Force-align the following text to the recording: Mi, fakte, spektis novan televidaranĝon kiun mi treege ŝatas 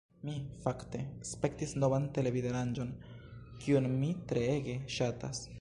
Mi, 0.27 0.33
fakte, 0.63 1.01
spektis 1.31 1.75
novan 1.83 2.09
televidaranĝon 2.17 2.95
kiun 3.65 3.91
mi 4.03 4.13
treege 4.33 4.81
ŝatas 4.99 5.49